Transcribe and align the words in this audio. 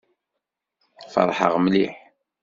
Feṛḥeɣ 1.13 1.53
mliḥ. 1.63 1.93